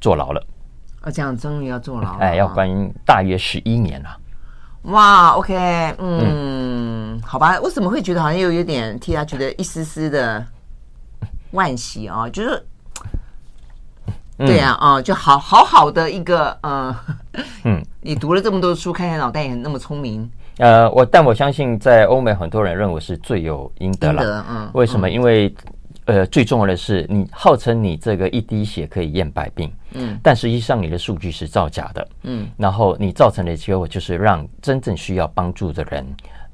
[0.00, 0.46] 坐牢了。
[1.00, 2.68] 啊，这样终于要坐牢了，哎，要关
[3.04, 4.16] 大约十一年了。
[4.82, 5.54] 哇，OK，
[5.98, 10.44] 嗯，嗯，好吧，我怎么会觉得好像又有点替他觉得一丝丝的
[11.52, 12.28] 惋惜啊？
[12.30, 12.62] 就是，
[14.38, 16.94] 对呀，啊，啊，就好好好的一个，嗯，
[17.64, 20.28] 嗯， 你读了这么多书，看起来脑袋也那么聪明。
[20.58, 24.44] 呃，我但我相信，在欧美很多人认为是罪有应得了。
[24.48, 25.08] 嗯，为什么？
[25.10, 25.54] 因为。
[26.10, 36.04] 呃，最重要的是，你号称你这个一滴血可以验百病，嗯，但实际上你的数据是造假的，嗯，然后你造成的结果就是让真正需要帮助的人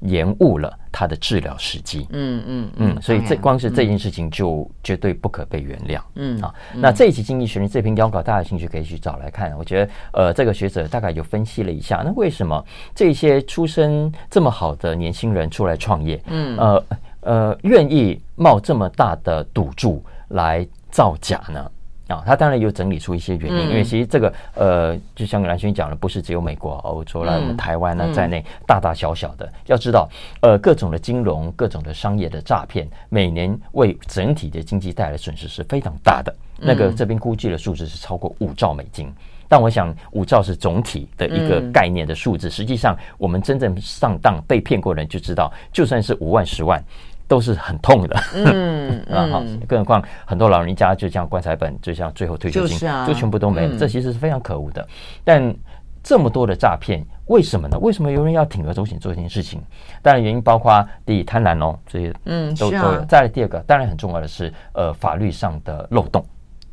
[0.01, 9.57] 延误了他的治疗时机，嗯嗯嗯，所以这光是这件事情就绝对不可被原谅，嗯啊，那这一期《经济学人》这篇邀稿，大家有兴趣可以去找来看。
[9.57, 16.83] 我觉得，呃，这个学者大概就分析了一下，那为什么这些出身这么好的年轻人出来创业，嗯呃。
[17.21, 21.71] 呃，愿意冒这么大的赌注来造假呢？
[22.07, 30.07] 啊，他当然有整理出一些原因，嗯、因为其实这个呃，就像兰萱讲的，不是只有美国、欧洲啦，我们台湾呢在内，大大小小的，要知道，
[30.39, 36.33] 呃，各种的金融、各种的商业的诈骗，每年为整体的经济带来损失是非常大的。
[36.57, 39.13] 那个这边估计的数字是超过五兆美金。
[39.47, 42.49] 但我想，五兆是总体的一个概念的数字。
[42.49, 46.83] 实际上，我们真正上当被骗过的人就知道，就算是五万、十万。
[47.29, 54.87] 都是很痛的，嗯， 啊好，更何况很多老人家就像棺材本，就像最后退休金，就全部都没了，这其实是非常可恶的。
[55.25, 55.53] 但
[56.01, 57.77] 这么多的诈骗，为什么呢？
[57.79, 59.61] 为什么有人要铤而走险做这件事情？
[60.01, 63.05] 当然原因包括第一贪婪哦，这些嗯都都有。
[63.09, 66.25] 再来第二个，当然很重要的是呃法律上的漏洞，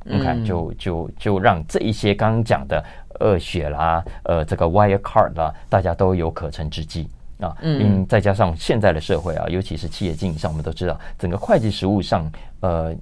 [0.05, 2.85] 你看就就就让这一些刚刚讲的
[3.21, 7.09] 恶血啦，呃这个 wire card 啦，大家都有可乘之机。
[7.41, 12.95] 啊，嗯，再加上现在的社会啊，尤其是企业经营上，我们都知道，整个会计实务上，呃，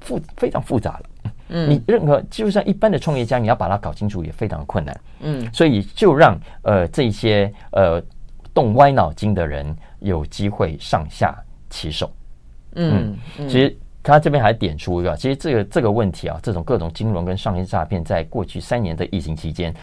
[0.00, 1.30] 复非常复杂了。
[1.50, 5.00] 嗯，你任何就像一般的创业家，你要把它搞清楚也非常困难。
[5.20, 8.02] 嗯，所以就让呃这些呃
[8.54, 11.36] 动歪脑筋的人有机会上下
[11.68, 12.10] 其手。
[12.76, 19.74] 嗯，嗯，其实他这边还点出一个，其实这个这个问题啊，这种各种金融跟商业诈骗，在过去三年的疫情期间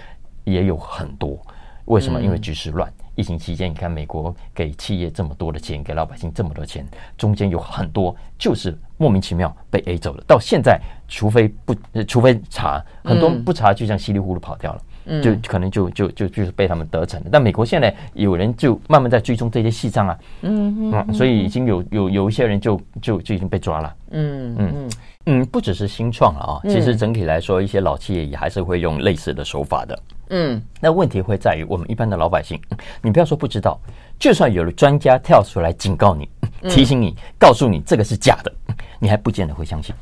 [0.43, 1.37] 也有很多。
[1.85, 2.21] 为什么？
[2.21, 2.89] 因为局势乱。
[3.15, 10.23] 疫情期间，你看美国给企业这么多的钱，给老百姓这么多钱，中间有很多就是莫名其妙被 A 走了。
[10.25, 10.79] 到现在，
[11.09, 11.75] 除非不，
[12.07, 14.87] 除非查，很多不查就这样稀里糊涂跑掉了，嗯、
[15.21, 17.27] 就可能就就就就是被他们得逞了。
[17.31, 24.71] 但美国现在有人就慢慢在追踪这些细账啊，嗯嗯，所以已经有有有一些人就就就已经被抓了，嗯嗯。
[24.73, 24.89] 嗯。
[25.27, 29.99] 嗯，不只是新创了啊，其实整体来说，一些老企业也还是会用类似的手法的。
[30.29, 32.59] 嗯，那问题会在于我们一般的老百姓，
[33.03, 33.79] 你不要说不知道，
[34.17, 36.27] 就算有了专家跳出来警告你、
[36.67, 38.51] 提醒你、告诉你这个是假的，
[38.97, 39.93] 你还不见得会相信。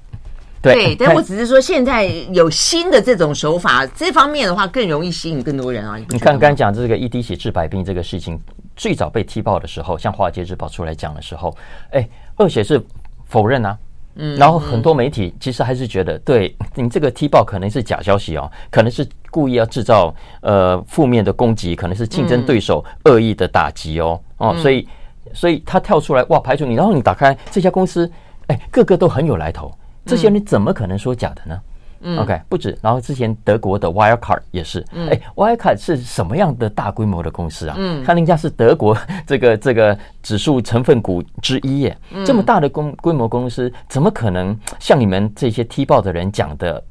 [0.61, 5.97] 对，对，但我只是说现在有新的这种手法，这方面的话更容易吸引更多人啊。
[5.97, 8.39] 你，你看刚讲这个一滴血治百病这个事情，
[8.75, 11.55] 最早被踢爆的时候，像《华尔街日报》出来讲的时候，
[11.91, 12.83] 哎，二血是
[13.25, 13.77] 否认啊？
[14.15, 24.85] 嗯，然后很多媒体其实还是觉得，对 你这个踢爆可能是假消息哦，可能是故意要制造呃负面的攻击，可能是竞争对手恶意的打击哦哦，所以
[25.33, 28.11] 所以他跳出来哇，排除你，然后你打开这家公司，
[28.47, 29.71] 哎，个个都很有来头，
[30.05, 31.59] 这些人怎么可能说假的呢？
[32.01, 32.77] 嗯，OK，不止。
[32.81, 37.75] 然后之前德国的 Wirecard 也是，哎，Wirecard 是什么样的大规模的公司啊？
[37.77, 46.81] 嗯，看人家是德国 这个这个指数成分股之一耶，这么大的公规模公司，怎么可能像你们这些踢爆的人讲的？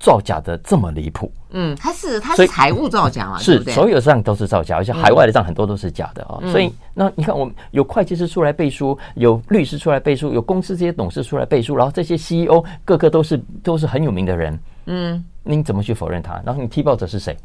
[0.00, 6.40] 造假的这么离谱，嗯，他是他是财务造假嘛，是所有账都是造假，而且海外的账很多都是假的啊。
[6.50, 16.40] 所以那你看，我们有会计师出来背书，有律师出来背书，有公司这些董事出来背书，然后这些 CEO 个个都是都是很有名的人，嗯，你怎么去否认他？
[16.46, 17.36] 然后你踢爆者是谁？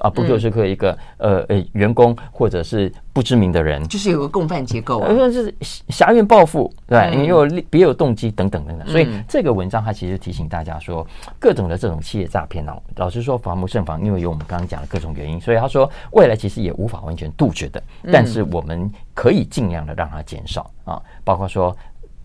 [0.00, 8.86] 啊，不就是个一个呃呃员工或者是不知名的人，就是有个共犯结构，啊，是狭怨报复，对，你有别有动机等等等等。
[8.86, 11.06] 所以这个文章它其实提醒大家说，
[11.38, 15.40] 各种的这种企业诈骗哦，老实说防不胜防，因为有我们刚刚讲的各种原因。
[15.40, 21.76] 所以他说未来其实也无法完全杜绝的，但是我们可以尽量的让它减少啊，包括说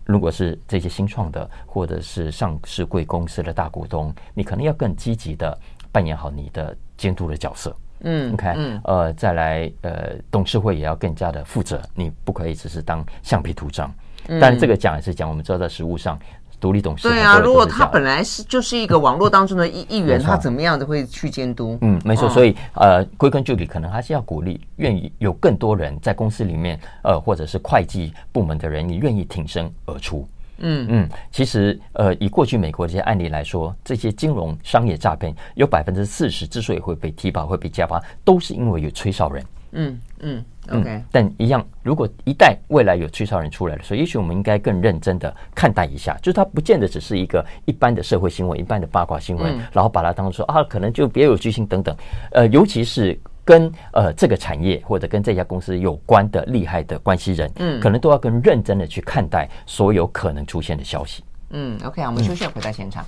[0.04, 5.58] 如果是这些新创的或者是上市贵公司的大股东，你可能要更积极的
[5.90, 6.76] 扮演好你的。
[6.96, 13.92] 监督的角色，嗯，，OK，，嗯，呃，再来，呃，董事会也要更加的负责，你不可以只是当橡皮图章。
[14.28, 16.18] 嗯，但这个讲也是讲，我们知道在实务上，
[16.58, 21.78] 独立董事对啊，如果他本来是就是一个网络当中的一一员，他怎么样都会去监督。
[21.82, 30.26] 嗯，没错，所以呃，归根究底，可能还是要鼓励，愿意有更多人在公司里面，呃，或者是会计部门的人，你愿意挺身而出。
[30.58, 39.44] 嗯嗯，其实呃，以过去美国这些案例来说，这些金融商业诈骗有百分之四十之所以会被提拔、会被加发，都是因为有吹哨人。
[39.72, 41.04] 嗯嗯，OK、嗯。
[41.12, 51.94] 但一样，如果一旦未来有吹哨人出来的时候，也许我们应该更认真的看待一下，就是它不见得只是一个一般的社会新闻、一般的八卦新闻，嗯、然后把它当做说啊，可能就别有居心等等。
[52.32, 53.18] 呃，尤其是。
[53.46, 61.22] 跟呃这个产业或者跟这家公司有关的厉害的关系人，嗯，可能都要更认真的去看待所有可能出现的消息。
[61.50, 63.06] 嗯，OK，我们休息，回到现场。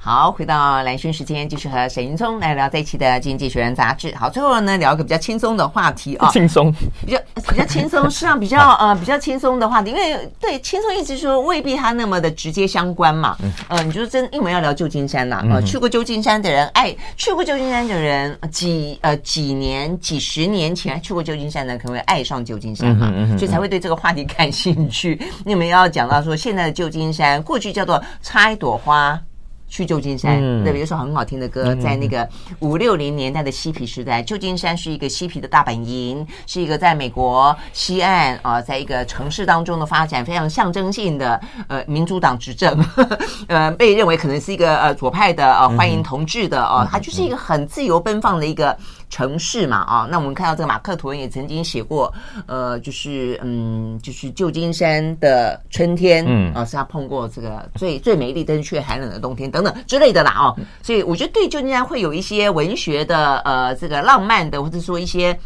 [0.00, 4.14] 好，回到蓝轩时间，继续和沈云聪来聊这一期的《经济学人》杂志。
[4.14, 6.72] 好，最后呢，聊一个比较轻松的话题啊，轻松，
[7.04, 13.36] 比较比较轻松，实际上比较呃比较轻松的话题，因为对轻松一直说未必它那么的直接相关嘛。
[13.42, 25.20] 嗯，呃，你就是真，因为要聊旧金山呐，啊，呃，去过旧金山的人，爱去过旧金山的人，几呃几年几十年前去过旧金山的，可能会爱上旧金山嘛，所以才会对这个话题感兴趣。
[25.44, 29.20] 你们要讲到说，现在的旧金山过去叫做插一朵花。
[29.68, 32.28] 去旧金山，对，有一首很好听的歌，在那个
[32.60, 42.82] 五六零年代的嬉皮时代，旧金山是一个嬉皮的大本营，是一个在美国西岸啊，在一个城市当中的发展非常象征性的呃民主党执政，
[43.46, 48.76] 呃被认为可能是一个呃左派的呃欢迎同志的哦，它就是一个很自由奔放的一个。
[49.10, 52.12] 城市嘛，啊，那我们看到这个马克吐温也曾经写过，
[52.46, 65.38] 呃，就是嗯，就是旧金山的春天，嗯，啊，是他碰过这个最最美丽但是却寒冷的冬天等等之类的啦，哦，所以我觉得对旧金山会有一些文学的，呃，这个浪漫的，或者说一些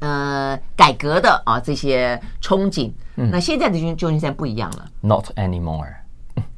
[0.00, 2.90] 呃改革的啊这些憧憬。
[3.14, 5.92] 那现在的旧旧金山不一样了，Not anymore。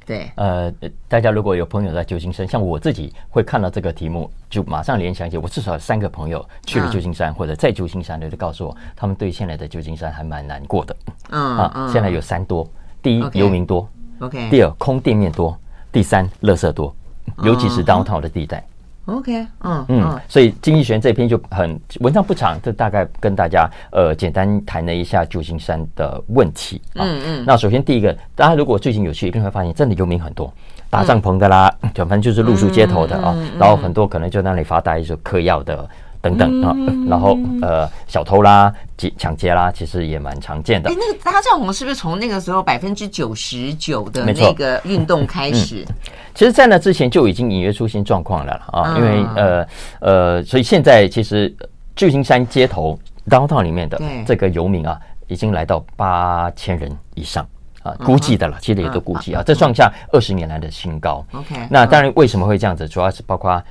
[0.07, 0.73] 对，呃，
[1.09, 10.97] 大家如果有朋友在旧金山，像我自己会看到这个题目，就马上联想起我至少有三个朋友去了旧金山，或者在旧金山的，就告诉我他们对现在的旧金山还蛮难过的。
[11.31, 12.69] 嗯啊，现在有三多：
[13.03, 13.89] 第一，游民多
[14.21, 15.57] ；OK，第二，空店面多；
[15.91, 16.95] 第三，垃圾多，
[17.43, 18.65] 尤其是 downtown 的地带。
[19.07, 26.81] OK，嗯嗯，所以经济学这篇就很文章不长，这大概跟大家呃简单谈了一下旧金山的问题。
[26.95, 30.53] 嗯嗯，那首先第一个，大家如果最近有去，一定会发现真的游民很多，
[30.89, 35.87] 搭帐篷的啦，反正就是露宿街头的啊，然后很多可能就那里发呆，就嗑药的。
[36.25, 36.75] 等等啊，
[37.07, 40.89] 然后呃，小偷啦、劫抢劫啦，其实也蛮常见的。
[40.89, 45.85] 哎，那个搭帐篷是不是从那个时候百分之九十九的那个运动开始？
[45.87, 45.95] 嗯、
[46.35, 49.67] 其实，在那之前就已经隐约出现状况了啊，嗯、因为呃
[50.01, 51.55] 呃，所以现在其实
[51.95, 52.99] 旧金山街头
[53.29, 54.99] downtown 里面的这个游民啊，
[55.29, 57.47] 已经来到八千人以上
[57.83, 61.23] 啊，估计的了，其实也都估计啊，这创下二十年来的新高。
[61.33, 62.89] OK，那当然为什么会这样子？
[62.89, 63.63] 主要是包括。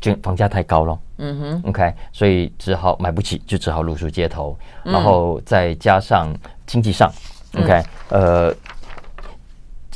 [0.00, 6.32] 就房价太高了，嗯哼，OK，所以只好买不起，就只好露宿街头，然后再加上
[6.66, 7.10] 经济上
[7.56, 8.54] ，OK，呃。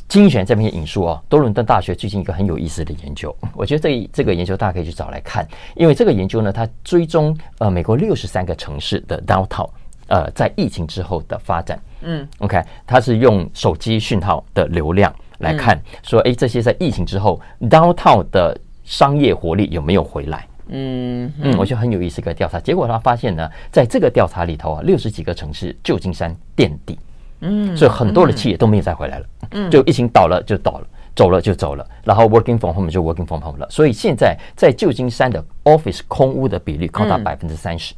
[0.08, 9.66] 精选这篇引述哦，多伦多大学最近一个很有意思的研究， 我觉得这这个研究大家可以去找来看，因为这个研究呢，它追踪呃美国六十三个城市的 downtown
[10.08, 18.54] 呃在疫情之后的发展，嗯，OK，它是用手机讯号的流量来看，嗯、说哎这些在疫情之后 downtown 的
[18.84, 20.46] 商业活力有没有回来？
[20.68, 26.98] 嗯嗯，我觉得很有意思一个调查，结果他发现呢，在这个调查里头啊，六十几个城市，旧金山垫底。
[27.40, 33.68] 嗯，所以很多的企业都没有再回来了，嗯，就疫情倒了就倒了，走了就走了，然后 working from home 就 working from home 了。
[33.68, 37.94] 所以现在在旧金山的 office 空屋的比率高达百分之三十，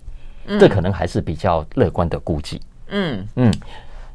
[0.58, 2.58] 这可能还是比较乐观的估计。
[2.88, 3.52] 嗯嗯，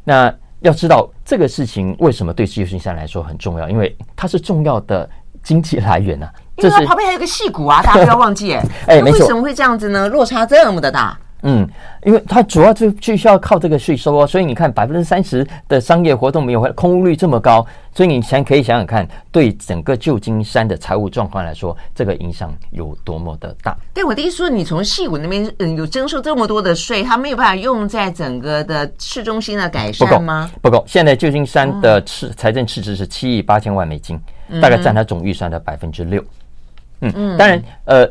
[0.04, 3.70] 那要知道这个事情为什么对旧金山来说很重要？
[3.70, 5.08] 因为它是重要的
[5.44, 6.34] 经济来源啊。
[6.60, 8.64] 因为它旁边还有个戏谷啊， 大家不要忘记哎。
[8.88, 10.08] 哎，为什么会这样子呢？
[10.08, 11.18] 落差这么的大？
[11.42, 11.66] 嗯，
[12.04, 23.74] 因为它主要就就需要靠这个税收哦，所以你看百分之三十的商业活动没有，空屋率这么高，所以你想可以想想看，对整个旧金山的财务状况来说，这个影响有多么的大。
[23.94, 30.52] 对，我的意思说，你从细谷那边嗯有征收这么多的税，它没有办法用在整个的市中心的改善吗？
[30.62, 30.84] 不够，不够。
[30.86, 34.20] 现在旧金山的赤财政赤字是七亿八千万美金，
[34.62, 36.22] 大概占它总预算的百分之六。
[36.22, 36.28] 嗯
[37.02, 38.10] 嗯，当然呃。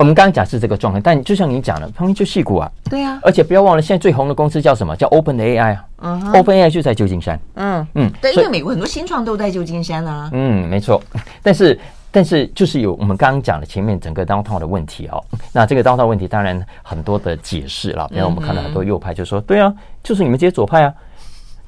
[0.00, 4.94] 我们刚刚讲是这个状态，但就像你讲的，旁边就矽谷啊，对啊，而且不要忘了，现在最红的公司叫什么？
[4.94, 7.84] 叫 Open AI 啊，嗯，Open AI 就在旧金山，嗯。
[7.94, 11.02] 嗯，对，因为美国很多新创都在旧金山啊，嗯，没错，
[11.42, 11.76] 但是
[12.12, 15.20] 但是就是有我们刚刚讲的前面整个 downtown 的问题哦，
[15.52, 19.74] 那这个 downtown 问题当然很多的解释了，比如我们看到很多右派就说，对啊，
[20.04, 20.94] 就是你们这些左派啊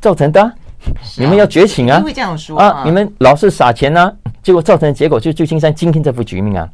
[0.01, 0.53] 造成的，
[1.19, 4.13] 你们要觉醒啊，会这样说啊，你们老是撒钱呢，
[4.43, 6.69] 结果造成的结果就是旧金山今天这副局面啊。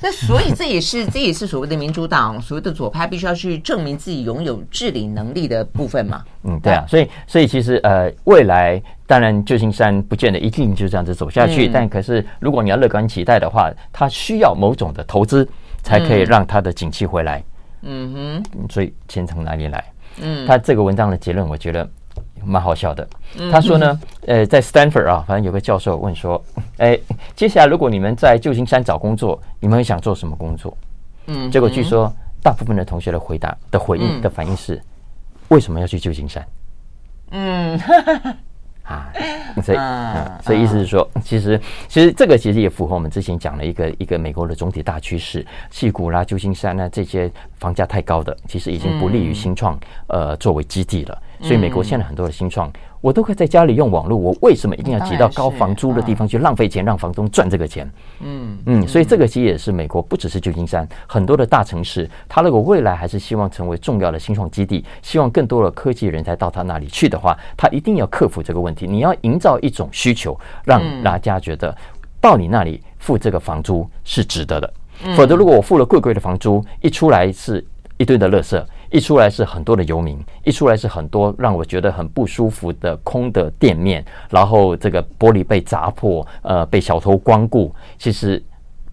[0.00, 6.22] 那所以这也是 这也是所谓的民主党所谓的左派必须要去证明自己拥有治理能力的部分嘛？
[6.44, 15.48] 嗯，对啊，所以所以其实呃，未来当然旧金山不见得一定就这样子走下去，嗯、但可是如果你要乐观期待的话，它需要某种的投资
[15.82, 17.42] 才可以让它的景气回来。
[17.82, 19.84] 嗯哼，所以钱从哪里来？
[20.20, 21.88] 嗯，他这个文章的结论，我觉得。
[22.46, 23.06] 蛮好笑的，
[23.50, 26.42] 他说呢，呃，在 Stanford 啊，反正有个教授问说，
[26.78, 26.98] 哎，
[27.34, 30.76] 接下来如果你们在旧金山找工作，你们会想做什么工作？
[31.26, 34.80] 嗯，结果据说大部分的同学的回答的回应的反应是，
[35.48, 36.46] 为什么要去旧金山？
[37.30, 37.80] 嗯。
[38.86, 39.10] 啊，
[39.64, 47.28] 所以，啊，所以意思是说，其实，其实这个其实也符合我们之前讲的一个一个美国的总体大趋势，矽谷啦、旧金山呢这些
[47.58, 49.76] 房价太高的，其实已经不利于新创，
[50.06, 51.20] 呃，作为基地了。
[51.40, 52.70] 所以美国现在很多的新创。
[53.02, 57.88] 我都可以在家里用网络，我为什么一定要挤到高房租的地方去浪费钱，让房东赚这个钱？
[58.20, 68.88] 嗯嗯，所以这个其实也是美国，不只是旧金山，很多的大城市，它如果未来还是希望成为重要的新创基地，希望更多的科技人才到他那里去的话，他一定要克服这个问题。
[68.88, 71.76] 你要营造一种需求，让大家觉得
[72.20, 74.72] 到你那里付这个房租是值得的。
[75.14, 77.64] 否则，如果我付了贵贵的房租，一出来是
[77.98, 78.60] 一堆的垃圾。
[78.90, 87.74] 一出来是很多的游民，一出来是很多让我觉得很不舒服的空的店面，然后这个玻璃被砸破，呃，被小偷光顾。
[87.98, 88.42] 其实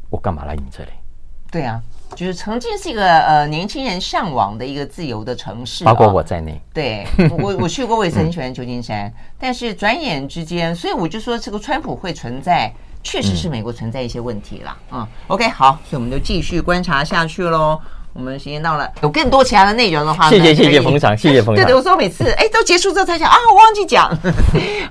[0.10, 0.90] 我干嘛来你这里？
[1.52, 1.80] 对啊，
[2.16, 6.60] 就是曾经是一个呃年轻人向往的一个自由的城市，包括我在内。
[6.74, 7.06] 对，
[7.40, 9.06] 我我去过，我也是很喜欢旧金山。
[9.06, 12.74] 嗯、但是转眼之间，所以我就说这个川普会存在，
[13.04, 14.76] 确实是美国存在一些问题了。
[14.92, 17.80] 嗯，嗯，OK，好，所以我们就继续观察下去喽。
[18.14, 21.64] 我们时间到了，有更多其他的内容的话，谢谢谢谢捧场， 谢谢捧场。
[21.64, 24.16] 对对，我说每次哎都结束之后才想啊，我忘记讲。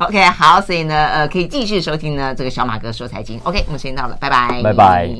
[0.00, 3.40] OK，好，所以呢，呃，可以继续收听呢这个小马哥说财经。
[3.44, 5.14] OK，我们时间到了，拜拜，拜拜。